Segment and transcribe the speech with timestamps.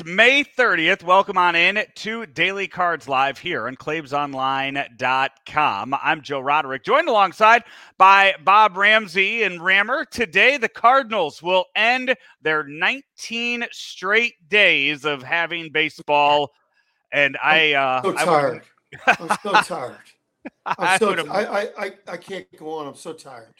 [0.00, 1.02] Is May 30th.
[1.02, 5.94] Welcome on in to Daily Cards Live here on ClaibsOnline.com.
[6.02, 7.64] I'm Joe Roderick, joined alongside
[7.98, 10.06] by Bob Ramsey and Rammer.
[10.06, 16.52] Today, the Cardinals will end their 19 straight days of having baseball.
[17.12, 18.62] And I, uh, so tired.
[19.06, 19.98] I am so tired.
[20.64, 22.86] I'm so I, I, I, I can't go on.
[22.86, 23.52] I'm so tired.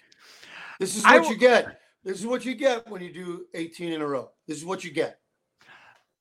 [0.79, 1.83] This is what you get.
[2.03, 4.31] This is what you get when you do 18 in a row.
[4.47, 5.20] This is what you get.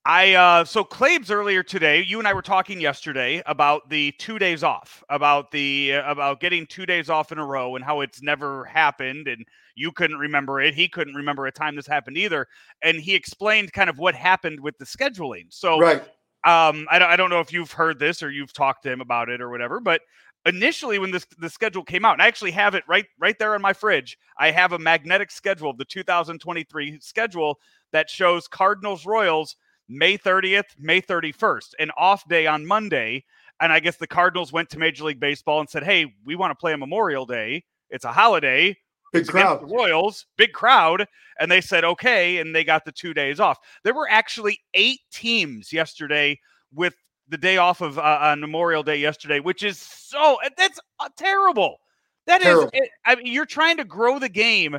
[0.06, 4.38] I uh so Claibs earlier today, you and I were talking yesterday about the two
[4.38, 8.00] days off, about the uh, about getting two days off in a row and how
[8.00, 9.44] it's never happened and
[9.74, 10.74] you couldn't remember it.
[10.74, 12.46] He couldn't remember a time this happened either.
[12.82, 15.46] And he explained kind of what happened with the scheduling.
[15.50, 16.02] So right.
[16.44, 19.02] um I don't I don't know if you've heard this or you've talked to him
[19.02, 20.00] about it or whatever, but
[20.46, 23.54] initially when this the schedule came out, and I actually have it right right there
[23.54, 24.16] in my fridge.
[24.38, 27.58] I have a magnetic schedule of the 2023 schedule
[27.92, 29.56] that shows Cardinals Royals
[29.90, 33.24] May 30th, May 31st, an off day on Monday.
[33.60, 36.52] And I guess the Cardinals went to Major League Baseball and said, hey, we want
[36.52, 37.64] to play a Memorial Day.
[37.90, 38.76] It's a holiday.
[39.12, 39.68] Big crowd.
[39.68, 41.06] Royals, big crowd.
[41.40, 42.38] And they said, okay.
[42.38, 43.58] And they got the two days off.
[43.82, 46.38] There were actually eight teams yesterday
[46.72, 46.94] with
[47.28, 51.78] the day off of uh, on Memorial Day yesterday, which is so that's uh, terrible.
[52.26, 52.70] That terrible.
[52.74, 54.78] is, it, I mean, you're trying to grow the game,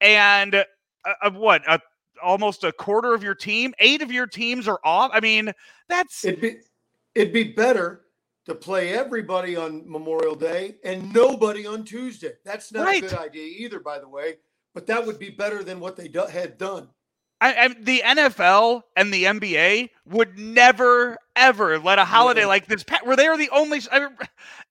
[0.00, 0.64] and uh,
[1.22, 1.80] uh, what a
[2.22, 5.10] almost a quarter of your team, eight of your teams are off.
[5.12, 5.52] I mean,
[5.88, 6.56] that's it'd be
[7.14, 8.02] it'd be better
[8.46, 12.32] to play everybody on Memorial Day and nobody on Tuesday.
[12.44, 13.04] That's not right.
[13.04, 14.36] a good idea either, by the way.
[14.74, 16.88] But that would be better than what they do- had done.
[17.40, 22.84] I, I, the NFL and the NBA would never ever let a holiday like this
[23.02, 23.80] where they are the only.
[23.90, 24.10] I mean,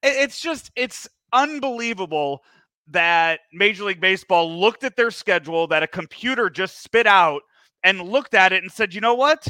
[0.03, 2.43] it's just it's unbelievable
[2.91, 7.41] that Major League Baseball looked at their schedule that a computer just spit out
[7.83, 9.47] and looked at it and said, "You know what?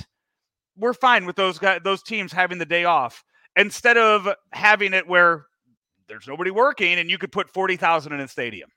[0.78, 3.24] We're fine with those guys, those teams having the day off
[3.56, 5.46] instead of having it where
[6.08, 8.70] there's nobody working and you could put 40,000 in a stadium."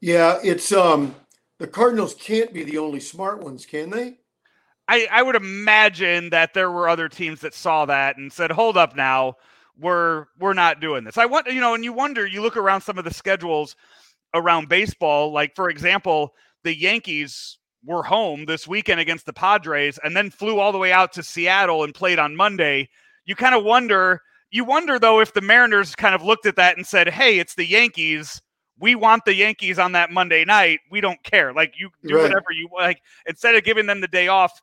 [0.00, 1.14] Yeah, it's um
[1.58, 4.18] the Cardinals can't be the only smart ones, can they?
[4.86, 8.76] I, I would imagine that there were other teams that saw that and said, "Hold
[8.76, 9.34] up now,
[9.78, 11.18] we're we're not doing this.
[11.18, 13.76] I want you know, and you wonder, you look around some of the schedules
[14.34, 16.34] around baseball, like for example,
[16.64, 20.92] the Yankees were home this weekend against the Padres and then flew all the way
[20.92, 22.88] out to Seattle and played on Monday.
[23.24, 26.76] You kind of wonder, you wonder though if the Mariners kind of looked at that
[26.76, 28.40] and said, "Hey, it's the Yankees.
[28.80, 30.80] We want the Yankees on that Monday night.
[30.90, 31.52] We don't care.
[31.52, 32.22] Like you do right.
[32.22, 34.60] whatever you like instead of giving them the day off,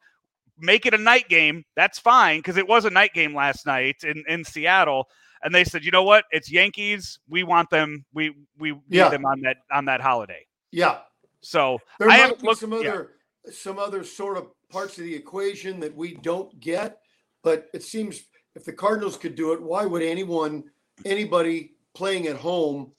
[0.59, 1.63] make it a night game.
[1.75, 5.07] That's fine because it was a night game last night in, in Seattle.
[5.43, 6.25] And they said, you know what?
[6.31, 7.19] It's Yankees.
[7.29, 8.05] We want them.
[8.13, 9.09] We we need yeah.
[9.09, 10.45] them on that on that holiday.
[10.71, 10.99] Yeah.
[11.41, 13.11] So there I might be looked, some other
[13.45, 13.51] yeah.
[13.51, 16.99] some other sort of parts of the equation that we don't get,
[17.43, 18.23] but it seems
[18.55, 20.63] if the Cardinals could do it, why would anyone
[21.05, 22.91] anybody playing at home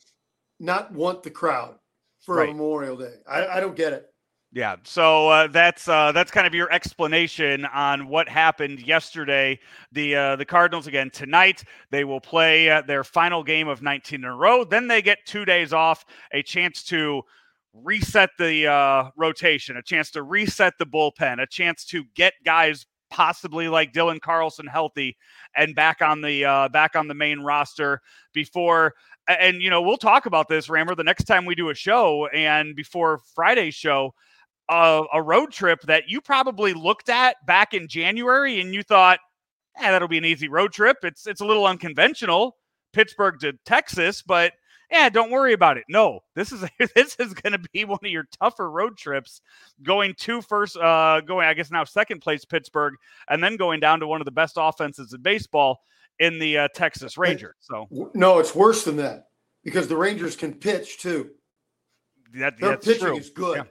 [0.60, 1.76] not want the crowd
[2.20, 2.48] for right.
[2.48, 3.14] a Memorial Day?
[3.28, 4.06] I, I don't get it.
[4.52, 9.58] Yeah, so uh, that's uh, that's kind of your explanation on what happened yesterday.
[9.92, 14.20] The uh, the Cardinals again tonight they will play uh, their final game of 19
[14.20, 14.64] in a row.
[14.64, 17.22] Then they get two days off, a chance to
[17.74, 22.86] reset the uh, rotation, a chance to reset the bullpen, a chance to get guys
[23.10, 25.16] possibly like Dylan Carlson healthy
[25.54, 28.00] and back on the uh, back on the main roster
[28.32, 28.94] before
[29.28, 32.26] and you know we'll talk about this Rammer the next time we do a show
[32.28, 34.14] and before Friday's show
[34.68, 39.20] a, a road trip that you probably looked at back in January and you thought,
[39.80, 40.98] "Yeah, that'll be an easy road trip.
[41.02, 42.56] It's it's a little unconventional,
[42.92, 44.52] Pittsburgh to Texas, but
[44.90, 45.84] yeah, don't worry about it.
[45.88, 46.64] No, this is
[46.94, 49.40] this is going to be one of your tougher road trips.
[49.82, 52.94] Going to first, uh, going I guess now second place Pittsburgh,
[53.28, 55.80] and then going down to one of the best offenses in baseball
[56.18, 57.56] in the uh, Texas Rangers.
[57.60, 59.28] So no, it's worse than that
[59.64, 61.30] because the Rangers can pitch too.
[62.34, 63.16] That, Their pitching true.
[63.16, 63.56] is good.
[63.58, 63.64] Yeah.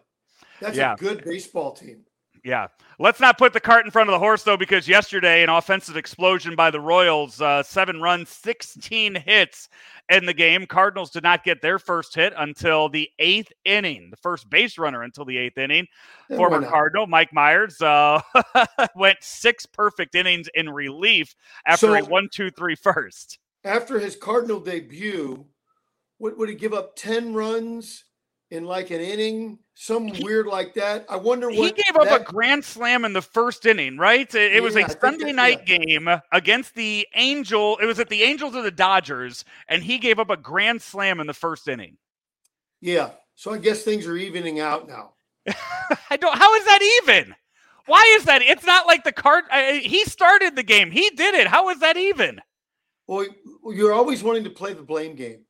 [0.59, 0.93] That's yeah.
[0.93, 2.05] a good baseball team.
[2.45, 2.67] Yeah.
[2.99, 5.97] Let's not put the cart in front of the horse, though, because yesterday, an offensive
[5.97, 9.67] explosion by the Royals, uh, seven runs, 16 hits
[10.09, 10.67] in the game.
[10.67, 15.01] Cardinals did not get their first hit until the eighth inning, the first base runner
[15.01, 15.87] until the eighth inning.
[16.29, 18.21] Former Cardinal Mike Mayers uh,
[18.95, 21.35] went six perfect innings in relief
[21.65, 23.39] after so, a one, two, three first.
[23.63, 25.45] After his Cardinal debut,
[26.19, 28.03] what would he give up 10 runs?
[28.55, 31.05] In like an inning, some weird like that.
[31.09, 34.33] I wonder what he gave up that, a grand slam in the first inning, right?
[34.33, 35.77] It, it yeah, was a Sunday night yeah.
[35.77, 37.77] game against the Angel.
[37.77, 41.19] It was at the Angels or the Dodgers, and he gave up a grand slam
[41.19, 41.97] in the first inning.
[42.81, 45.13] Yeah, so I guess things are evening out now.
[46.09, 46.37] I don't.
[46.37, 47.35] How is that even?
[47.85, 48.41] Why is that?
[48.41, 49.43] It's not like the card.
[49.51, 50.89] Uh, he started the game.
[50.89, 51.47] He did it.
[51.47, 52.41] How is that even?
[53.07, 53.27] Well,
[53.71, 55.45] you're always wanting to play the blame game.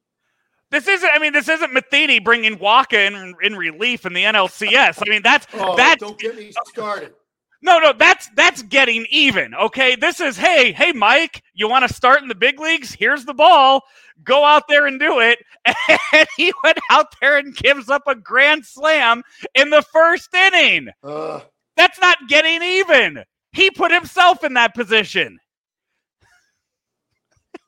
[0.75, 1.09] This isn't.
[1.13, 5.01] I mean, this isn't Matheny bringing Wacha in in relief in the NLCS.
[5.07, 5.99] I mean, that's oh, that.
[5.99, 7.13] Don't get me started.
[7.61, 9.55] No, no, that's that's getting even.
[9.55, 12.91] Okay, this is hey, hey, Mike, you want to start in the big leagues?
[12.91, 13.83] Here's the ball.
[14.21, 15.39] Go out there and do it.
[16.13, 19.23] And he went out there and gives up a grand slam
[19.53, 20.89] in the first inning.
[21.01, 21.39] Uh,
[21.77, 23.23] that's not getting even.
[23.53, 25.39] He put himself in that position.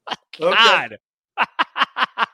[0.38, 0.98] God.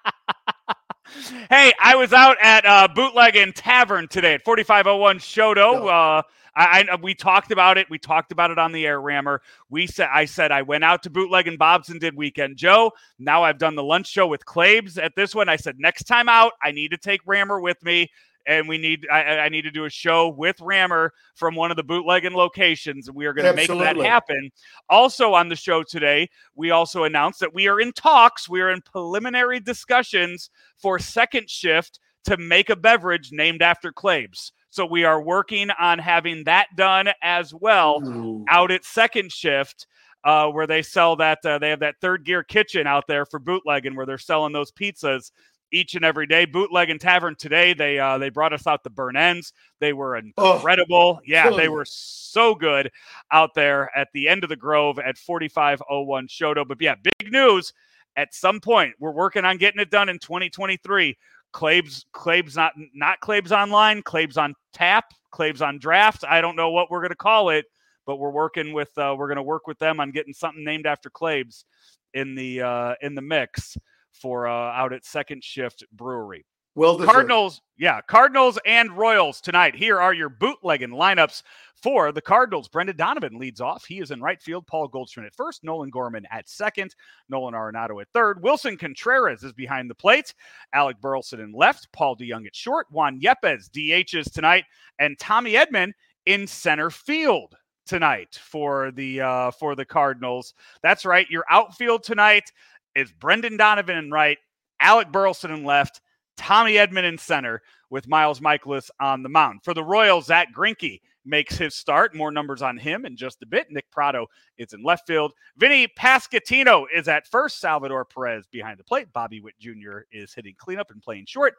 [1.50, 5.88] hey, I was out at uh, Bootleggin' Tavern today at 4501 Chouteau.
[5.88, 6.22] Uh,
[6.56, 7.90] I, I, we talked about it.
[7.90, 9.42] We talked about it on the air rammer.
[9.70, 12.92] We said I said I went out to bootleg and Bob's and did weekend Joe.
[13.18, 15.50] Now I've done the lunch show with Claves at this one.
[15.50, 18.12] I said next time out, I need to take Rammer with me.
[18.46, 21.78] And we need I, I need to do a show with Rammer from one of
[21.78, 24.52] the Bootleggin' locations, and we are going to make that happen.
[24.90, 28.70] Also on the show today, we also announced that we are in talks, we are
[28.70, 34.52] in preliminary discussions for second shift to make a beverage named after Claves.
[34.70, 38.44] So we are working on having that done as well Ooh.
[38.50, 39.88] out at second shift.
[40.26, 43.42] Uh, where they sell that, uh, they have that third gear kitchen out there for
[43.42, 45.32] Bootleggin', where they're selling those pizzas
[45.74, 46.46] each and every day.
[46.46, 49.52] Bootleggin' Tavern today, they uh, they brought us out the burn ends.
[49.80, 51.20] They were incredible.
[51.20, 52.92] Oh, yeah, they were so good
[53.32, 56.68] out there at the end of the Grove at 4501 Chouteau.
[56.68, 57.74] But yeah, big news.
[58.16, 61.18] At some point, we're working on getting it done in 2023.
[61.52, 66.24] Claves, Claves not not Claves online, Claves on tap, Claves on draft.
[66.28, 67.66] I don't know what we're gonna call it,
[68.06, 71.10] but we're working with uh, we're gonna work with them on getting something named after
[71.10, 71.66] Claves
[72.14, 73.78] in the uh, in the mix
[74.14, 76.46] for uh, out at Second Shift Brewery.
[76.76, 77.12] Well, deserved.
[77.12, 79.76] Cardinals, yeah, Cardinals and Royals tonight.
[79.76, 81.44] Here are your Bootleggin' lineups
[81.76, 82.68] for the Cardinals.
[82.68, 83.86] Brendan Donovan leads off.
[83.86, 84.66] He is in right field.
[84.66, 85.64] Paul Goldschmidt at first.
[85.64, 86.96] Nolan Gorman at second.
[87.30, 88.42] Nolan Arenado at third.
[88.42, 90.34] Willson Contreras is behind the plate.
[90.74, 91.92] Alec Burleson in left.
[91.92, 92.88] Paul DeJong at short.
[92.90, 94.64] Juan Yepez DHs tonight,
[94.98, 95.92] and Tommy Edman
[96.26, 97.56] in center field
[97.86, 100.54] tonight for the uh, for the Cardinals.
[100.82, 101.30] That's right.
[101.30, 102.52] Your outfield tonight
[102.96, 104.38] is Brendan Donovan in right.
[104.80, 106.02] Alec Burleson in left.
[106.36, 109.62] Tommy Edman in center with Miles Mikolas on the mound.
[109.64, 112.16] For the Royals, Zack Greinke makes his start.
[112.16, 113.68] More numbers on him in just a bit.
[113.70, 114.26] Nick Pratto
[114.58, 115.34] is in left field.
[115.58, 117.60] Vinny Pasquantino is at first.
[117.60, 119.14] Salvador Perez behind the plate.
[119.14, 120.00] Bobby Witt Jr.
[120.12, 121.54] is hitting cleanup and playing short.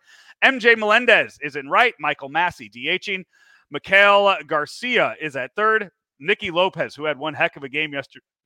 [0.45, 1.95] MJ Melendez is in right.
[2.01, 3.25] Michael Massey DHing.
[3.73, 5.91] Maikel Garcia is at third.
[6.21, 7.93] Nicky Lopez, who had one heck of a game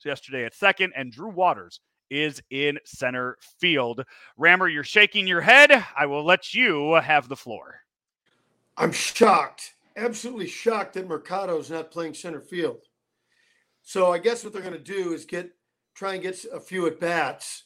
[0.05, 4.05] yesterday at second, and Drew Waters is in center field.
[4.37, 5.85] Rammer, you're shaking your head.
[5.97, 7.81] I will let you have the floor.
[8.77, 12.83] I'm shocked, absolutely shocked that Mercado is not playing center field.
[13.83, 15.51] So I guess what they're going to do is get
[15.95, 17.65] try and get a few at bats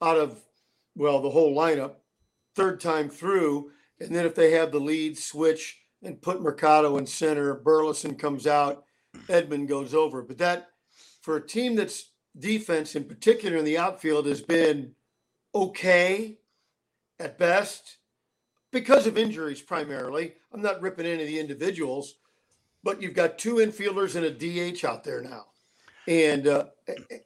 [0.00, 0.38] out of
[0.94, 1.94] well the whole lineup
[2.54, 7.06] third time through, and then if they have the lead, switch and put Mercado in
[7.06, 7.54] center.
[7.54, 8.84] Burleson comes out,
[9.28, 10.22] Edman goes over.
[10.22, 10.68] But that
[11.22, 14.94] for a team that's defense, in particular in the outfield, has been
[15.54, 16.38] okay
[17.20, 17.98] at best
[18.72, 20.34] because of injuries primarily.
[20.52, 22.16] I'm not ripping any of the individuals,
[22.82, 25.46] but you've got two infielders and a DH out there now,
[26.08, 26.66] and uh,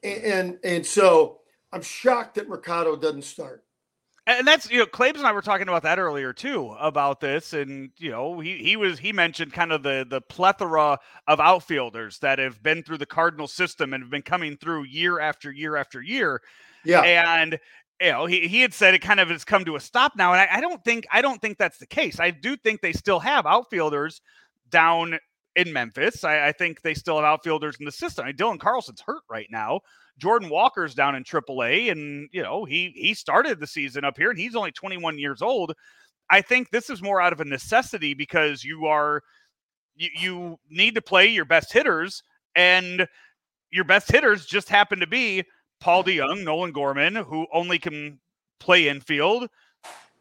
[0.04, 1.40] and and so
[1.72, 3.64] I'm shocked that Mercado doesn't start.
[4.28, 7.54] And that's you know, Claves and I were talking about that earlier too about this,
[7.54, 12.18] and you know, he he was he mentioned kind of the the plethora of outfielders
[12.18, 15.76] that have been through the Cardinal system and have been coming through year after year
[15.76, 16.42] after year.
[16.84, 17.58] Yeah, and
[18.02, 20.32] you know, he, he had said it kind of has come to a stop now,
[20.34, 22.20] and I, I don't think I don't think that's the case.
[22.20, 24.20] I do think they still have outfielders
[24.68, 25.18] down
[25.58, 26.22] in Memphis.
[26.22, 28.24] I, I, think they still have outfielders in the system.
[28.24, 29.80] I mean, Dylan Carlson's hurt right now.
[30.16, 34.30] Jordan Walker's down in AAA, and you know he he started the season up here,
[34.30, 35.74] and he's only 21 years old.
[36.30, 39.22] I think this is more out of a necessity because you are
[39.96, 42.22] you, you need to play your best hitters,
[42.54, 43.06] and
[43.70, 45.44] your best hitters just happen to be
[45.80, 48.20] Paul DeJong, Nolan Gorman, who only can
[48.60, 49.48] play infield.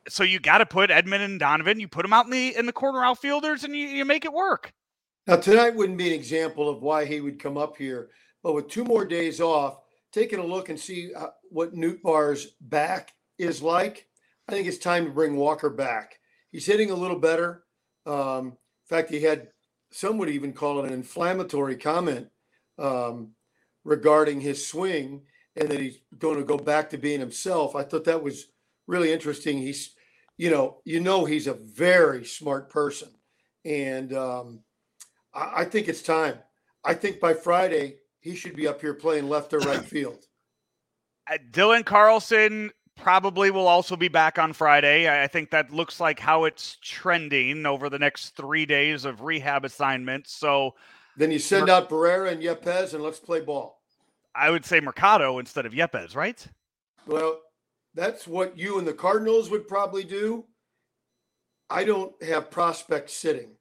[0.09, 1.79] So you got to put Edman and Donovan.
[1.79, 4.33] You put them out in the in the corner outfielders, and you, you make it
[4.33, 4.73] work.
[5.27, 8.09] Now tonight wouldn't be an example of why he would come up here,
[8.43, 9.79] but with two more days off,
[10.13, 11.11] taking a look and see
[11.49, 14.07] what Newt Nootbaar's back is like,
[14.47, 16.19] I think it's time to bring Walker back.
[16.49, 17.65] He's hitting a little better.
[18.05, 19.49] Um, in fact, he had
[19.91, 22.29] some would even call it an inflammatory comment
[22.79, 23.31] um,
[23.83, 25.23] regarding his swing
[25.57, 27.75] and that he's going to go back to being himself.
[27.75, 28.45] I thought that was
[28.87, 29.57] really interesting.
[29.57, 29.93] He's,
[30.37, 33.09] you know, you know, he's a very smart person,
[33.65, 34.59] and um,
[35.37, 36.39] I, I think it's time.
[36.83, 40.25] I think by Friday he should be up here playing left or right field.
[41.31, 45.23] Uh, Dylan Carlson probably will also be back on Friday.
[45.23, 49.63] I think that looks like how it's trending over the next three days of rehab
[49.63, 50.33] assignments.
[50.33, 50.73] So
[51.15, 53.81] then you send out Barrera and Yepez and let's play ball.
[54.35, 56.45] I would say Mercado instead of Yepez, right?
[57.05, 57.39] Well,
[57.95, 60.45] that's what you and the Cardinals would probably do.
[61.69, 63.57] I don't have prospects sitting.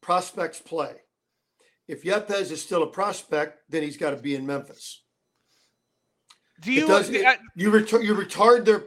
[0.00, 0.94] Prospects play.
[1.86, 5.02] If Yepez is still a prospect, then he's got to be in Memphis.
[6.60, 6.86] Do you?
[6.86, 8.84] Does, it, you, ret- you retard their.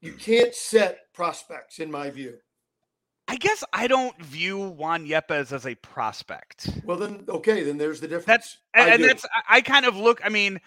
[0.00, 2.34] You can't set prospects, in my view.
[3.26, 6.68] I guess I don't view Juan Yepez as a prospect.
[6.84, 8.26] Well, then okay, then there's the difference.
[8.26, 10.20] That's and, and that's I kind of look.
[10.22, 10.60] I mean,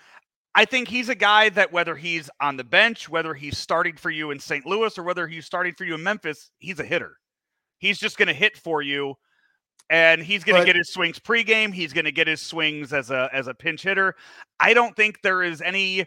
[0.56, 4.10] I think he's a guy that whether he's on the bench, whether he's starting for
[4.10, 4.66] you in St.
[4.66, 7.18] Louis, or whether he's starting for you in Memphis, he's a hitter.
[7.78, 9.14] He's just going to hit for you,
[9.90, 11.74] and he's going to get his swings pregame.
[11.74, 14.16] He's going to get his swings as a as a pinch hitter.
[14.60, 16.06] I don't think there is any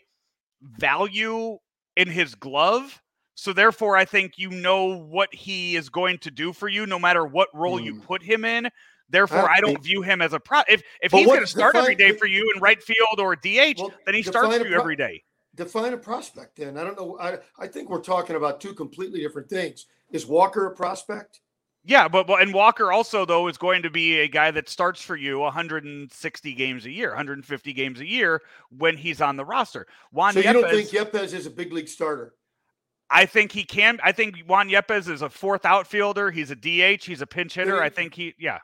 [0.62, 1.58] value
[1.96, 3.00] in his glove.
[3.34, 6.98] So therefore, I think you know what he is going to do for you, no
[6.98, 7.84] matter what role mm.
[7.84, 8.68] you put him in.
[9.08, 10.60] Therefore, I, I don't think, view him as a pro.
[10.68, 13.34] If if he's going to start define, every day for you in right field or
[13.34, 15.22] DH, well, then he starts for you pro- every day.
[15.56, 16.56] Define a prospect.
[16.56, 17.18] Then I don't know.
[17.18, 19.86] I I think we're talking about two completely different things.
[20.12, 21.40] Is Walker a prospect?
[21.84, 25.00] Yeah, but, but and Walker also though is going to be a guy that starts
[25.00, 28.42] for you 160 games a year, 150 games a year
[28.76, 29.86] when he's on the roster.
[30.12, 32.34] Juan so Yepez, you don't think Yepez is a big league starter?
[33.10, 33.98] I think he can.
[34.04, 36.30] I think Juan Yepez is a fourth outfielder.
[36.30, 37.04] He's a DH.
[37.04, 37.82] He's a pinch hitter.
[37.82, 38.58] I think he, yeah.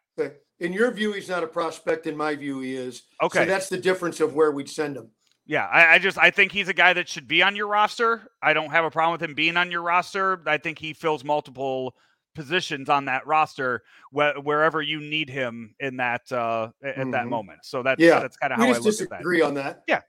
[0.61, 2.06] In your view, he's not a prospect.
[2.06, 3.02] In my view, he is.
[3.20, 3.40] Okay.
[3.40, 5.11] So that's the difference of where we'd send him.
[5.46, 8.28] Yeah, I, I, just I think he's a guy that should be on your roster.
[8.42, 10.42] I don't have a problem with him being on your roster.
[10.46, 11.94] I think he fills multiple
[12.37, 17.11] positions on that roster wh- wherever you need him in that uh, at mm-hmm.
[17.11, 17.61] that moment.
[17.64, 18.21] So that's yeah.
[18.21, 19.43] that's kind of how I look at that.
[19.43, 19.83] on that.
[19.88, 20.02] Yeah.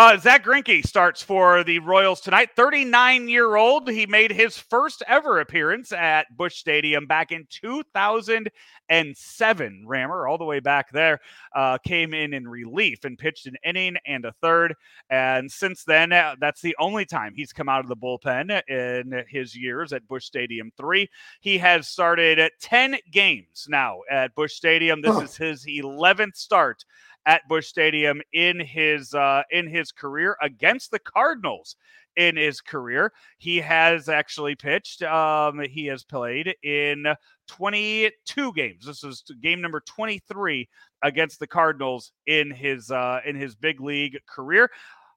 [0.00, 2.48] Uh, Zack Greinke starts for the Royals tonight.
[2.56, 3.86] 39 year old.
[3.86, 9.84] He made his first ever appearance at Busch Stadium back in 2007.
[9.86, 11.20] Rammer, all the way back there,
[11.54, 14.74] uh, came in in relief and pitched an inning and a third.
[15.10, 19.22] And since then, uh, that's the only time he's come out of the bullpen in
[19.28, 21.10] his years at Busch Stadium 3.
[21.42, 25.02] He has started 10 games now at Busch Stadium.
[25.02, 26.86] This is his 11th start
[27.30, 31.76] at Busch Stadium in his uh, in his career against the Cardinals.
[32.16, 35.00] In his career, he has actually pitched.
[35.04, 37.06] Um, he has played in
[37.46, 38.84] 22 games.
[38.84, 40.68] This is game number 23
[41.02, 44.68] against the Cardinals in his uh, in his big league career.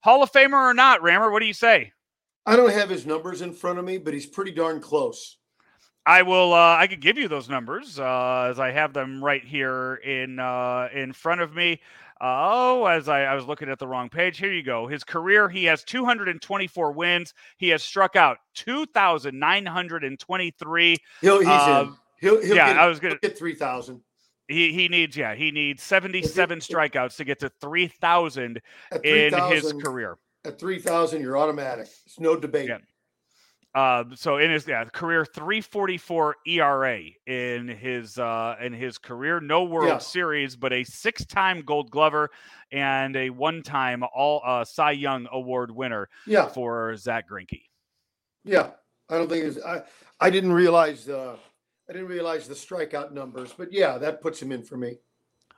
[0.04, 1.32] Hall of Famer or not, Rammer?
[1.32, 1.92] What do you say?
[2.46, 5.38] I don't have his numbers in front of me, but he's pretty darn close.
[6.06, 6.54] I will.
[6.54, 10.40] Uh, I could give you those numbers uh, as I have them right here in
[10.40, 11.80] uh, in front of me.
[12.26, 14.38] Oh, as I, I, was looking at the wrong page.
[14.38, 14.88] Here you go.
[14.88, 17.34] His career, he has 224 wins.
[17.58, 20.98] He has struck out 2,923.
[21.20, 21.94] He'll, he's uh, in.
[22.22, 24.00] He'll, he'll yeah, get, I was to get 3,000.
[24.48, 28.62] He, he needs, yeah, he needs 77 strikeouts to get to 3,000
[29.04, 30.18] in his career.
[30.46, 31.90] At 3,000, you're automatic.
[32.06, 32.70] It's no debate.
[32.70, 32.78] Yeah.
[33.76, 39.64] Uh, so in his yeah, career 344 ERA in his uh, in his career, no
[39.64, 39.98] World yeah.
[39.98, 42.30] Series, but a six-time Gold Glover
[42.72, 46.08] and a one-time All uh, Cy Young Award winner.
[46.28, 46.48] Yeah.
[46.50, 47.64] for Zack Greinke.
[48.46, 48.72] Yeah,
[49.10, 49.82] I don't think it's, I
[50.20, 51.36] I didn't realize uh,
[51.90, 54.98] I didn't realize the strikeout numbers, but yeah, that puts him in for me.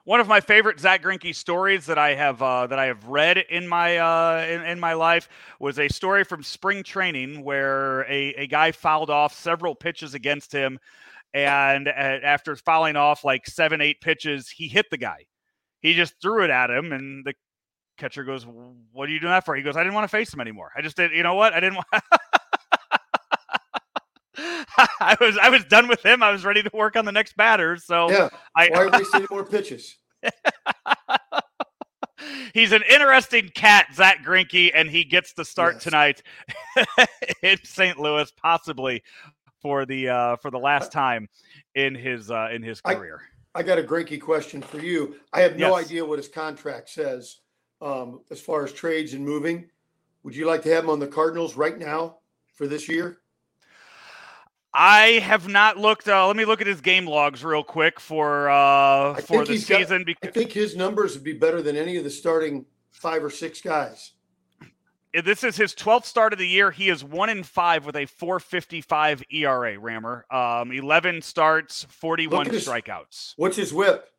[0.06, 3.40] One of my favorite Zack Greinke stories that I have uh, that I have read
[3.40, 5.28] in my uh, in, in, my life
[5.60, 10.52] was a story from spring training where a, a guy fouled off several pitches against
[10.52, 10.78] him,
[11.34, 15.26] and uh, after fouling off like seven eight pitches, he hit the guy.
[15.82, 17.34] He just threw it at him, and the
[17.98, 18.46] catcher goes,
[18.92, 20.72] "What are you doing that for?" He goes, "I didn't want to face him anymore.
[20.78, 21.14] I just did.
[21.14, 21.54] You know what?
[21.54, 21.88] I didn't want."
[25.00, 26.24] I was I was done with him.
[26.24, 27.78] I was ready to work on the next batter.
[27.78, 29.98] So yeah, I, why are we seeing more pitches?
[32.54, 35.84] He's an interesting cat, Zack Greinke, and he gets to start yes.
[35.84, 36.24] tonight
[37.44, 38.00] in St.
[38.00, 39.04] Louis, possibly
[39.62, 41.28] for the uh, for the last time
[41.76, 43.22] in his uh, in his career.
[43.54, 45.16] I, I got a Greinke question for you.
[45.34, 45.86] I have no yes.
[45.86, 47.38] idea what his contract says
[47.82, 49.70] um, as far as trades and moving.
[50.24, 52.18] Would you like to have him on the Cardinals right now
[52.54, 53.20] for this year?
[54.78, 56.10] I have not looked.
[56.10, 60.00] Uh, let me look at his game logs real quick for uh, for the season.
[60.00, 63.24] Got, because I think his numbers would be better than any of the starting five
[63.24, 64.12] or six guys.
[65.24, 66.72] This is his 12th start of the year.
[66.72, 69.80] He is one in five with a 4.55 ERA.
[69.80, 73.36] Rammer, um, 11 starts, 41 his, strikeouts.
[73.38, 74.10] What's his WHIP?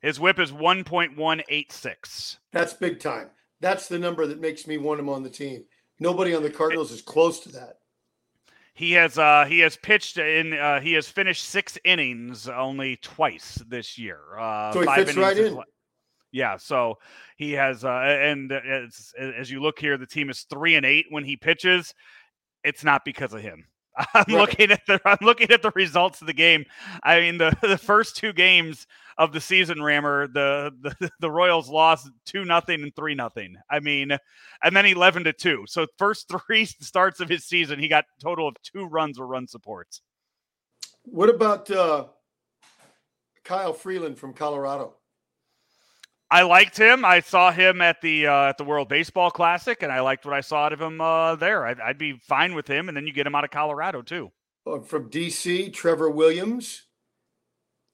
[0.00, 2.36] His whip is 1.186.
[2.50, 3.30] That's big time.
[3.60, 5.66] That's the number that makes me want him on the team.
[6.00, 7.78] Nobody on the Cardinals is close to that.
[8.74, 13.62] He has uh, he has pitched in uh, he has finished six innings only twice
[13.68, 14.20] this year.
[14.38, 15.58] Uh, so he fits right in.
[16.32, 16.98] Yeah, so
[17.36, 21.04] he has, uh, and as, as you look here, the team is three and eight
[21.10, 21.92] when he pitches.
[22.64, 23.66] It's not because of him.
[24.14, 24.28] I'm right.
[24.28, 26.64] looking at the I'm looking at the results of the game.
[27.02, 28.86] I mean the the first two games
[29.18, 33.56] of the season, Rammer, the the, the Royals lost two nothing and three nothing.
[33.70, 34.12] I mean,
[34.62, 35.64] and then eleven to two.
[35.66, 39.46] So first three starts of his season, he got total of two runs or run
[39.46, 40.02] supports.
[41.04, 42.06] What about uh,
[43.44, 44.94] Kyle Freeland from Colorado?
[46.32, 47.04] I liked him.
[47.04, 50.34] I saw him at the uh, at the World Baseball Classic, and I liked what
[50.34, 51.66] I saw out of him uh, there.
[51.66, 54.32] I'd, I'd, be fine with him, and then you get him out of Colorado too.
[54.66, 56.84] Uh, from DC, Trevor Williams.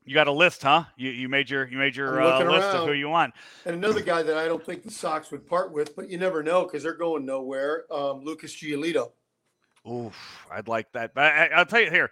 [0.08, 0.84] You got a list, huh?
[0.96, 2.76] You you made your you made your uh, list around.
[2.76, 3.34] of who you want.
[3.66, 6.42] And another guy that I don't think the Sox would part with, but you never
[6.42, 7.84] know because they're going nowhere.
[7.92, 9.10] Um, Lucas Giolito.
[9.86, 11.12] Oof, I'd like that.
[11.14, 12.10] But I, I'll tell you here,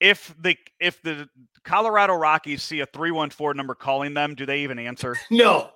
[0.00, 1.28] if the if the
[1.64, 5.18] Colorado Rockies see a three one four number calling them, do they even answer?
[5.30, 5.68] No.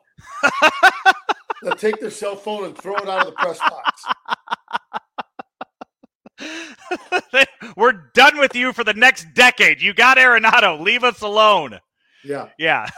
[1.63, 4.05] They'll take their cell phone and throw it out of the press box.
[7.77, 9.81] We're done with you for the next decade.
[9.81, 10.81] You got Arenado.
[10.81, 11.79] Leave us alone.
[12.25, 12.49] Yeah.
[12.59, 12.89] Yeah.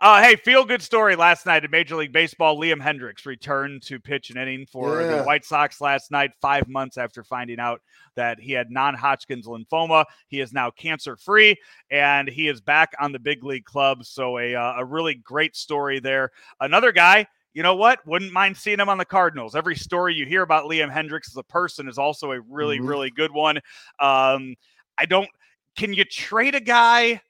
[0.00, 2.58] Uh, hey, feel good story last night in Major League Baseball.
[2.58, 5.18] Liam Hendriks returned to pitch an inning for yeah.
[5.18, 7.80] the White Sox last night, five months after finding out
[8.16, 10.04] that he had non Hodgkin's lymphoma.
[10.26, 11.54] He is now cancer free
[11.90, 14.04] and he is back on the big league club.
[14.04, 16.30] So, a, uh, a really great story there.
[16.58, 18.04] Another guy you know what?
[18.06, 19.54] Wouldn't mind seeing him on the Cardinals.
[19.54, 22.86] Every story you hear about Liam Hendriks as a person is also a really, mm-hmm.
[22.86, 23.58] really good one.
[23.98, 24.54] Um,
[24.98, 25.28] I don't.
[25.76, 27.20] Can you trade a guy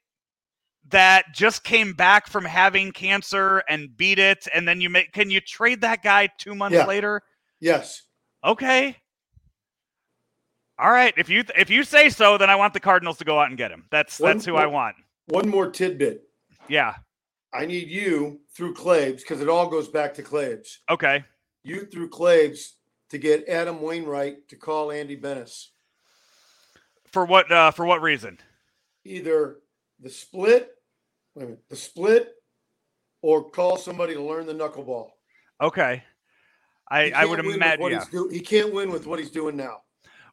[0.88, 5.30] that just came back from having cancer and beat it, and then you make can
[5.30, 6.86] you trade that guy two months yeah.
[6.86, 7.22] later?
[7.60, 8.02] Yes.
[8.44, 8.96] Okay.
[10.78, 11.14] All right.
[11.16, 13.56] If you if you say so, then I want the Cardinals to go out and
[13.56, 13.86] get him.
[13.90, 14.96] That's one, that's who one, I want.
[15.26, 16.22] One more tidbit.
[16.68, 16.94] Yeah.
[17.54, 20.80] I need you through Claves because it all goes back to Claves.
[20.90, 21.24] Okay.
[21.62, 22.76] You through Claves
[23.10, 25.70] to get Adam Wainwright to call Andy Benes.
[27.12, 28.38] For what uh for what reason?
[29.04, 29.58] Either
[30.00, 30.70] the split,
[31.36, 32.32] minute, the split,
[33.20, 35.10] or call somebody to learn the knuckleball.
[35.60, 36.02] Okay.
[36.90, 38.04] I, I would imagine yeah.
[38.10, 39.78] do, he can't win with what he's doing now.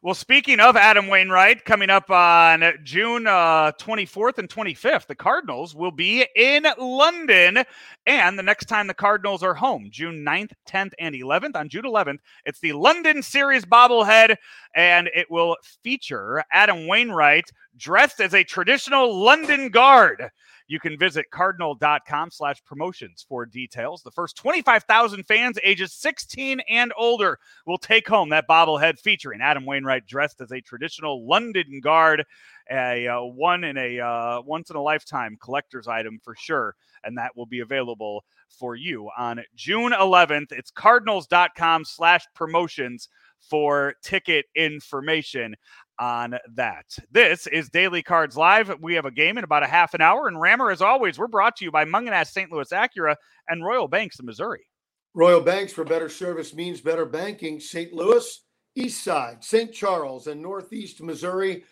[0.02, 5.74] Well, speaking of Adam Wainwright, coming up on June uh, 24th and 25th, the Cardinals
[5.74, 7.62] will be in London.
[8.06, 11.54] And the next time the Cardinals are home, June 9th, 10th, and 11th.
[11.54, 14.36] On June 11th, it's the London Series bobblehead,
[14.74, 20.30] and it will feature Adam Wainwright dressed as a traditional London guard.
[20.70, 24.04] You can visit cardinal.com slash promotions for details.
[24.04, 29.66] The first 25,000 fans ages 16 and older will take home that bobblehead featuring Adam
[29.66, 32.24] Wainwright dressed as a traditional London guard,
[32.70, 36.76] a uh, one in a uh, once in a lifetime collector's item for sure.
[37.02, 40.52] And that will be available for you on June 11th.
[40.52, 43.08] It's cardinals.com slash promotions
[43.48, 45.56] for ticket information
[45.98, 46.86] on that.
[47.10, 48.72] This is Daily Cards Live.
[48.80, 50.28] We have a game in about a half an hour.
[50.28, 52.50] And Rammer, as always, we're brought to you by Mungenast St.
[52.50, 53.16] Louis Acura
[53.48, 54.66] and Royal Banks of Missouri.
[55.12, 57.60] Royal Banks for better service means better banking.
[57.60, 57.92] St.
[57.92, 58.40] Louis,
[58.74, 59.72] East Side, St.
[59.72, 61.64] Charles, and Northeast Missouri,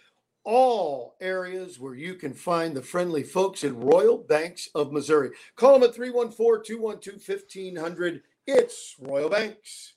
[0.44, 5.30] all areas where you can find the friendly folks at Royal Banks of Missouri.
[5.56, 8.22] Call them at 314 212 1500.
[8.46, 9.94] It's Royal Banks.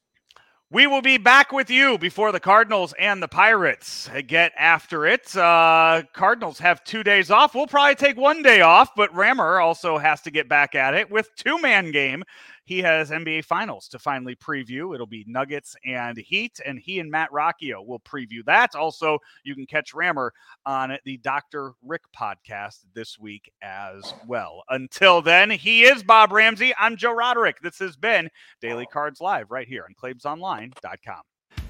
[0.73, 5.36] We will be back with you before the Cardinals and the Pirates get after it.
[5.36, 7.53] Uh, Cardinals have two days off.
[7.53, 11.12] We'll probably take one day off, but Rammer also has to get back at it
[11.12, 12.23] with two man game
[12.71, 14.95] he has NBA Finals to finally preview.
[14.95, 18.75] It'll be Nuggets and Heat, and he and Matt Rocchio will preview that.
[18.75, 20.31] Also, you can catch Rammer
[20.65, 21.73] on the Dr.
[21.84, 24.63] Rick podcast this week as well.
[24.69, 26.71] Until then, he is Bob Ramsey.
[26.79, 27.60] I'm Joe Roderick.
[27.62, 28.29] This has been
[28.62, 31.23] Daily Cards Live right here on ClaibsOnline.com.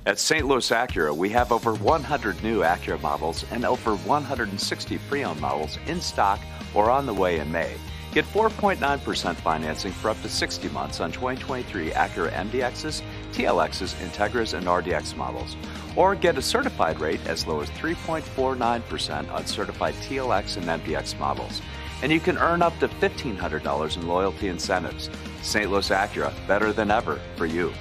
[0.05, 0.45] At St.
[0.45, 5.79] Louis Acura, we have over 100 new Acura models and over 160 pre owned models
[5.87, 6.39] in stock
[6.75, 7.73] or on the way in May.
[8.11, 14.67] Get 4.9% financing for up to 60 months on 2023 Acura MDXs, TLXs, Integras, and
[14.67, 15.55] RDX models.
[15.95, 21.61] Or get a certified rate as low as 3.49% on certified TLX and MDX models.
[22.03, 25.09] And you can earn up to $1,500 in loyalty incentives.
[25.41, 25.71] St.
[25.71, 27.73] Louis Acura, better than ever for you.